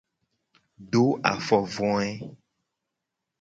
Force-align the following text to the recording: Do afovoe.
Do 0.95 1.03
afovoe. 1.31 2.09